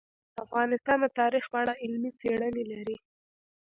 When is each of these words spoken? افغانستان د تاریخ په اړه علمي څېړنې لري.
افغانستان 0.43 0.97
د 1.01 1.05
تاریخ 1.19 1.43
په 1.51 1.57
اړه 1.61 1.73
علمي 1.81 2.11
څېړنې 2.19 2.63
لري. 2.71 2.97